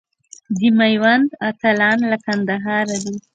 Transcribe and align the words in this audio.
د 0.57 0.59
میوند 0.77 1.29
اتلان 1.49 1.99
له 2.11 2.17
کندهاره 2.25 2.97
دي. 3.03 3.15